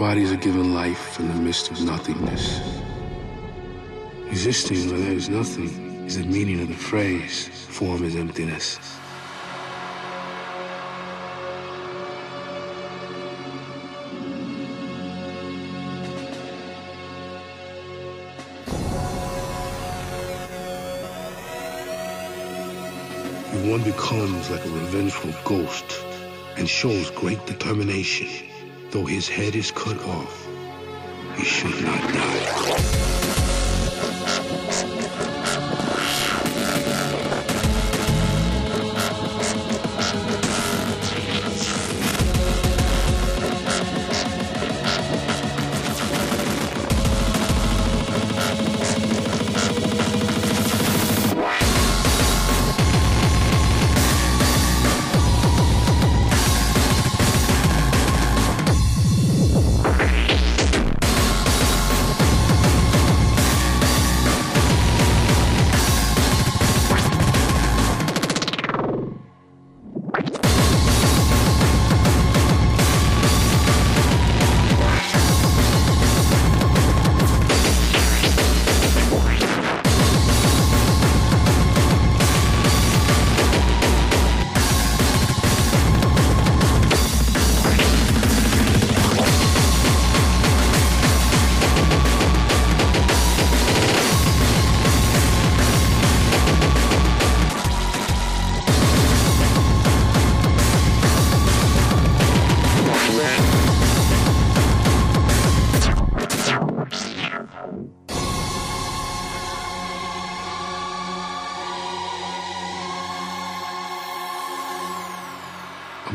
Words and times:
bodies 0.00 0.32
are 0.32 0.36
given 0.36 0.72
life 0.72 1.20
in 1.20 1.28
the 1.28 1.34
midst 1.34 1.70
of 1.70 1.78
nothingness. 1.82 2.58
Existing 4.30 4.88
where 4.88 4.98
there 4.98 5.12
is 5.12 5.28
nothing 5.28 5.68
is 6.06 6.16
the 6.16 6.24
meaning 6.24 6.58
of 6.62 6.68
the 6.68 6.74
phrase, 6.74 7.48
form 7.68 8.02
is 8.02 8.16
emptiness. 8.16 8.78
One 23.68 23.82
becomes 23.82 24.48
like 24.48 24.64
a 24.64 24.70
revengeful 24.70 25.34
ghost 25.44 26.02
and 26.56 26.66
shows 26.66 27.10
great 27.10 27.44
determination, 27.44 28.49
though 28.90 29.04
his 29.04 29.28
head 29.28 29.54
is 29.54 29.70
cut 29.70 29.98
off, 30.04 30.48
he 31.36 31.44
should 31.44 31.84
not 31.84 32.00
die. 32.12 33.39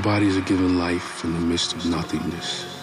Bodies 0.06 0.38
are 0.38 0.42
given 0.42 0.78
life 0.78 1.24
in 1.24 1.34
the 1.34 1.40
midst 1.40 1.74
of 1.74 1.84
nothingness. 1.88 2.75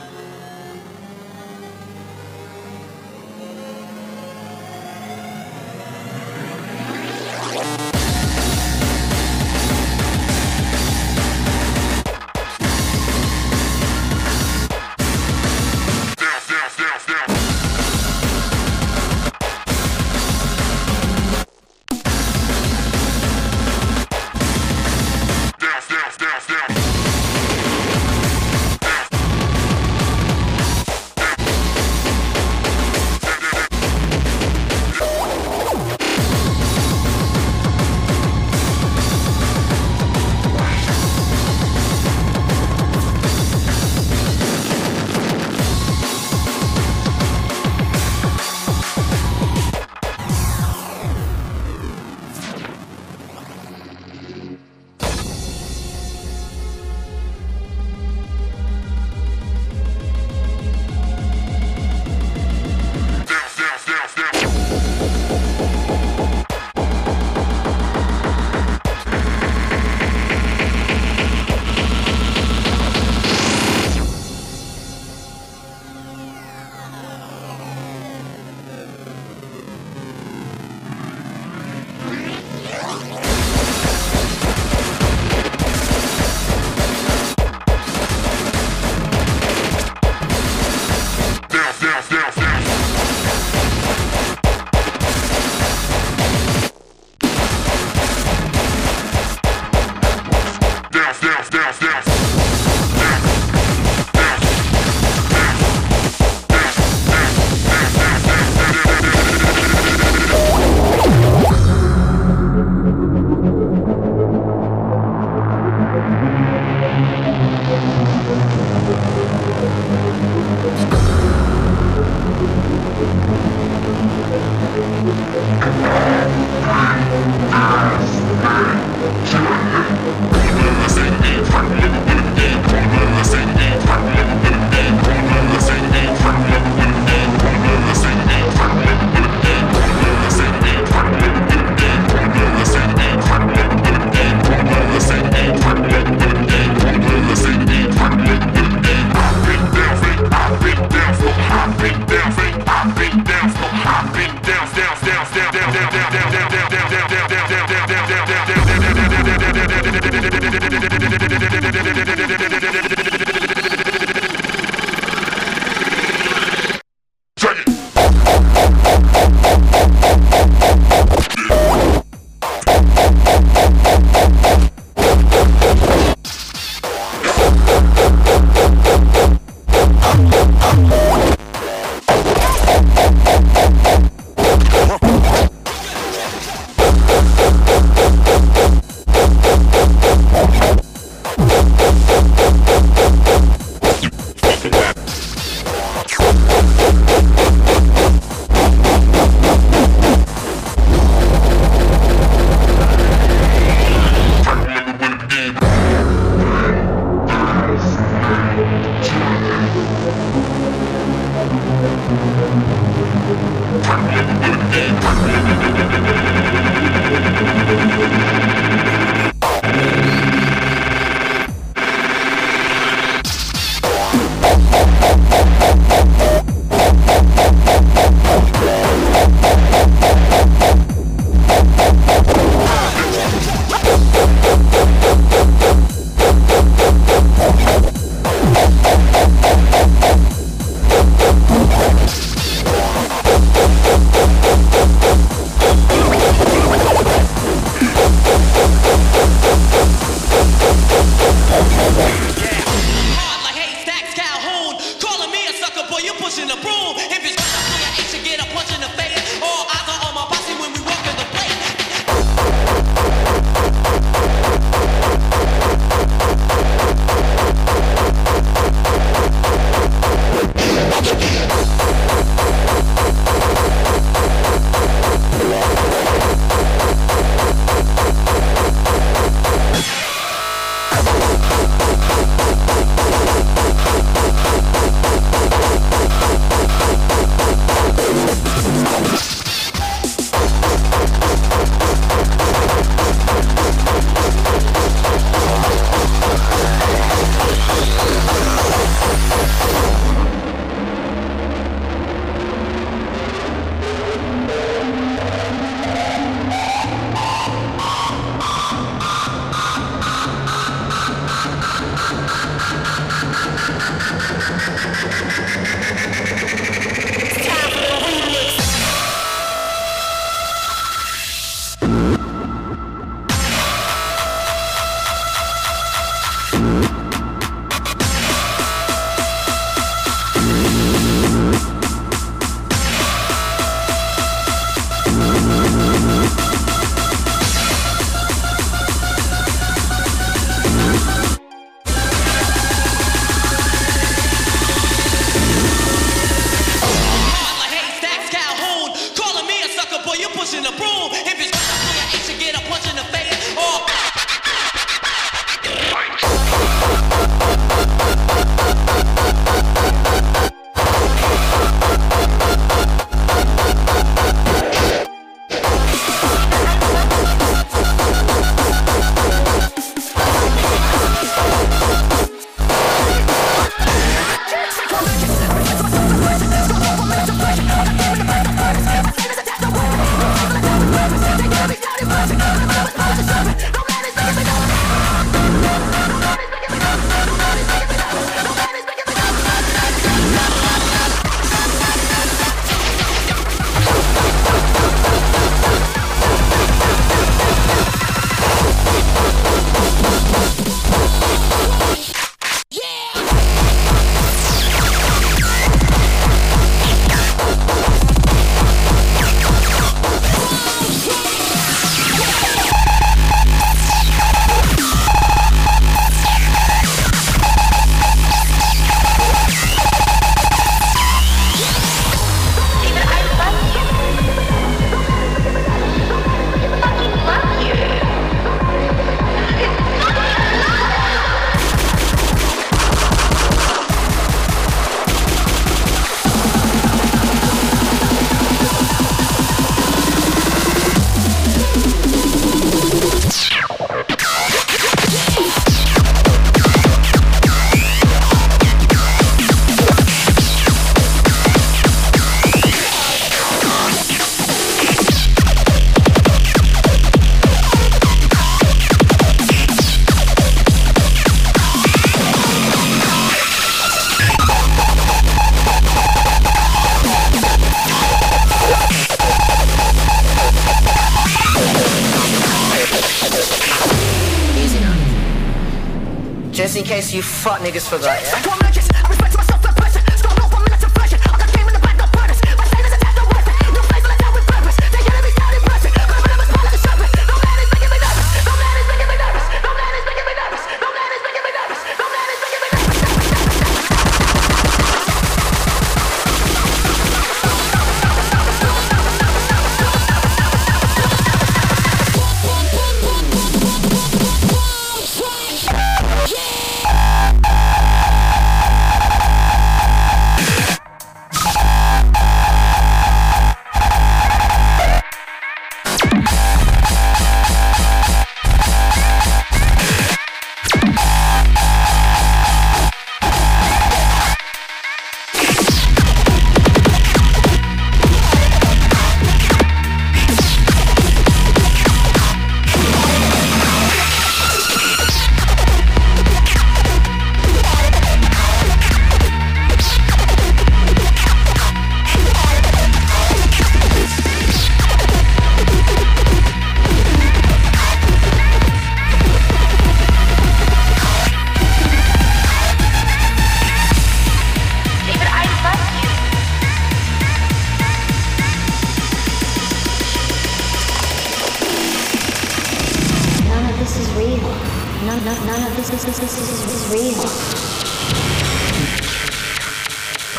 You 477.12 477.22
fuck 477.22 477.60
niggas 477.60 477.88
forgot, 477.88 478.22
yeah? 478.22 478.81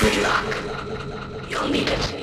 Good 0.04 0.22
luck. 0.22 0.58
You'll 1.50 1.70
need 1.70 1.88
it. 1.88 2.23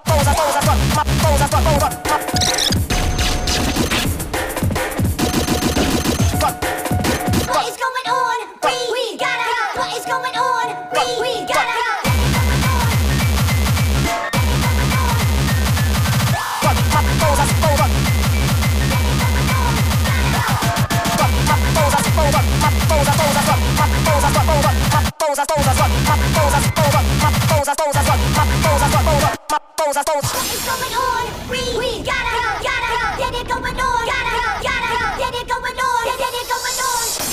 Those 29.51 29.97
are 29.97 30.03
those. 30.05 30.23
It's 30.23 30.63
going 30.63 30.93
on. 30.95 31.49
We, 31.49 31.59
we 31.75 32.03
gotta 32.03 32.31
go, 32.31 32.63
gotta 32.63 33.37
it 33.37 33.47
going 33.47 33.75
on. 33.75 34.05
Gotta 34.07 34.31
go, 34.31 34.63
gotta 34.63 35.37
it 35.41 35.47
going 35.49 35.75
on. 35.75 36.07
It 36.07 36.47
going 36.47 36.79
on. 36.79 37.31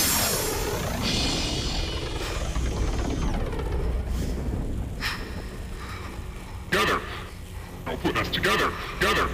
Together. 6.70 7.00
Us 8.18 8.28
together. 8.31 8.72
Together. 8.98 9.28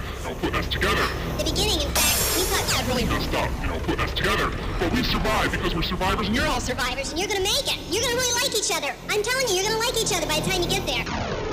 Us 0.53 0.67
together. 0.67 1.07
The 1.37 1.43
beginning, 1.45 1.81
in 1.81 1.89
fact, 1.89 2.19
we 2.35 2.43
thought 2.43 2.67
that 2.69 2.85
really 2.87 3.05
messed 3.05 3.33
up. 3.33 3.49
You 3.61 3.67
know, 3.67 4.03
us 4.03 4.13
together. 4.13 4.51
But 4.77 4.91
we 4.91 5.01
survived 5.03 5.51
because 5.53 5.73
we're 5.73 5.81
survivors, 5.81 6.27
and 6.27 6.35
you're 6.35 6.45
all 6.45 6.61
survivors, 6.61 7.11
and 7.11 7.19
you're 7.19 7.29
gonna 7.29 7.41
make 7.41 7.65
it. 7.65 7.79
You're 7.89 8.03
gonna 8.03 8.15
really 8.15 8.33
like 8.43 8.55
each 8.55 8.71
other. 8.71 8.93
I'm 9.09 9.23
telling 9.23 9.47
you, 9.47 9.55
you're 9.55 9.65
gonna 9.65 9.79
like 9.79 9.97
each 9.97 10.13
other 10.13 10.27
by 10.27 10.39
the 10.39 10.49
time 10.51 10.61
you 10.61 10.69
get 10.69 10.85
there. 10.85 11.44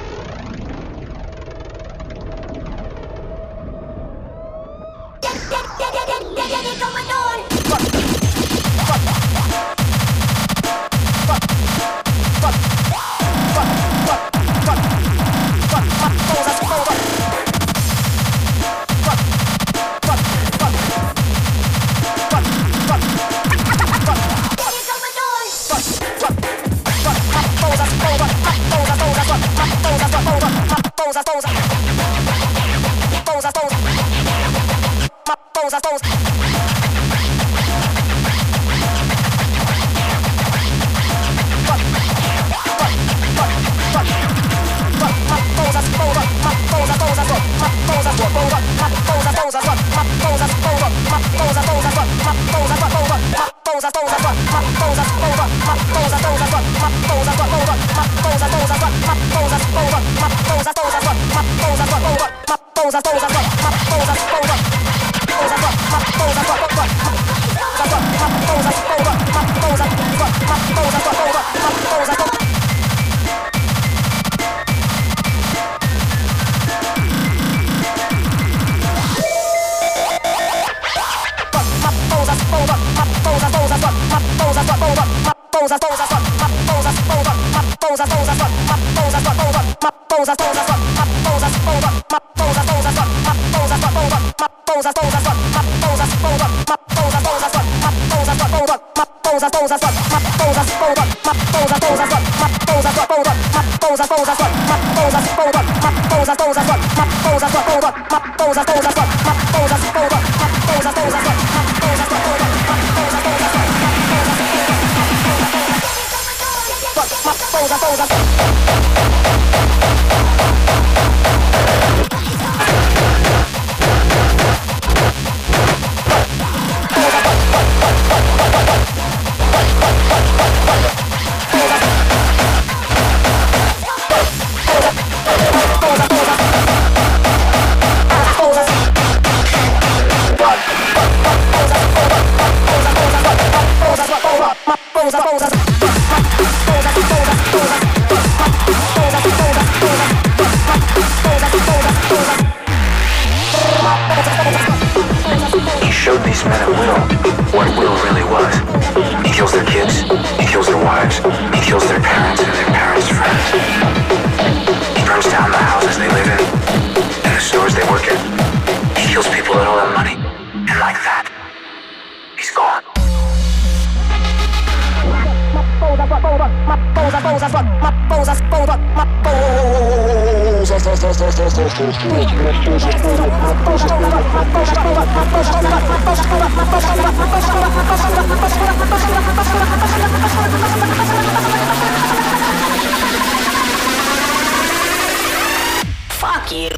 Fuck 196.23 196.53
you. 196.53 196.69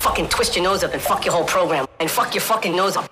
Fucking 0.00 0.28
twist 0.28 0.56
your 0.56 0.64
nose 0.64 0.82
up 0.82 0.92
and 0.92 1.00
fuck 1.00 1.24
your 1.24 1.32
whole 1.32 1.44
program. 1.44 1.86
And 2.00 2.10
fuck 2.10 2.34
your 2.34 2.42
fucking 2.42 2.74
nose 2.74 2.96
up. 2.96 3.08